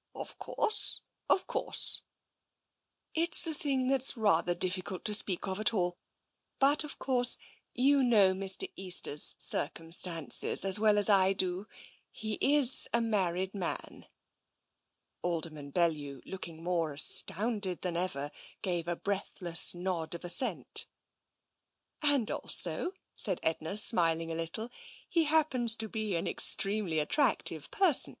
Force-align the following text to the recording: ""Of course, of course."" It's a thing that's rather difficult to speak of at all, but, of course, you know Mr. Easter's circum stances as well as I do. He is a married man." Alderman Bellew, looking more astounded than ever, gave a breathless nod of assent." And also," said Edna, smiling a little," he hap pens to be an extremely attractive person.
""Of 0.14 0.38
course, 0.38 1.00
of 1.28 1.48
course."" 1.48 2.02
It's 3.26 3.44
a 3.48 3.52
thing 3.52 3.88
that's 3.88 4.16
rather 4.16 4.54
difficult 4.54 5.04
to 5.06 5.14
speak 5.14 5.48
of 5.48 5.58
at 5.58 5.74
all, 5.74 5.98
but, 6.60 6.84
of 6.84 7.00
course, 7.00 7.36
you 7.74 8.04
know 8.04 8.32
Mr. 8.32 8.70
Easter's 8.76 9.34
circum 9.40 9.90
stances 9.90 10.64
as 10.64 10.78
well 10.78 10.96
as 10.96 11.08
I 11.08 11.32
do. 11.32 11.66
He 12.12 12.34
is 12.40 12.86
a 12.92 13.00
married 13.00 13.52
man." 13.52 14.06
Alderman 15.22 15.70
Bellew, 15.72 16.22
looking 16.24 16.62
more 16.62 16.92
astounded 16.92 17.82
than 17.82 17.96
ever, 17.96 18.30
gave 18.62 18.86
a 18.86 18.94
breathless 18.94 19.74
nod 19.74 20.14
of 20.14 20.24
assent." 20.24 20.86
And 22.00 22.30
also," 22.30 22.92
said 23.16 23.40
Edna, 23.42 23.76
smiling 23.76 24.30
a 24.30 24.36
little," 24.36 24.70
he 25.10 25.24
hap 25.24 25.50
pens 25.50 25.74
to 25.78 25.88
be 25.88 26.14
an 26.14 26.28
extremely 26.28 27.00
attractive 27.00 27.72
person. 27.72 28.18